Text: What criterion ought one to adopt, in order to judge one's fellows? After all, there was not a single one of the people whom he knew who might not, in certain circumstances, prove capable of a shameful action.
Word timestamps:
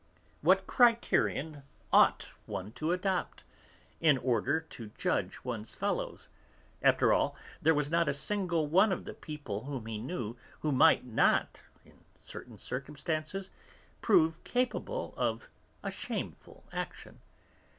What 0.41 0.65
criterion 0.65 1.61
ought 1.93 2.29
one 2.47 2.71
to 2.71 2.91
adopt, 2.91 3.43
in 3.99 4.17
order 4.17 4.59
to 4.61 4.89
judge 4.97 5.41
one's 5.43 5.75
fellows? 5.75 6.27
After 6.81 7.13
all, 7.13 7.35
there 7.61 7.75
was 7.75 7.91
not 7.91 8.09
a 8.09 8.13
single 8.15 8.65
one 8.65 8.91
of 8.91 9.05
the 9.05 9.13
people 9.13 9.65
whom 9.65 9.85
he 9.85 9.99
knew 9.99 10.35
who 10.61 10.71
might 10.71 11.05
not, 11.05 11.61
in 11.85 12.01
certain 12.19 12.57
circumstances, 12.57 13.51
prove 14.01 14.43
capable 14.43 15.13
of 15.17 15.47
a 15.83 15.91
shameful 15.91 16.63
action. 16.73 17.21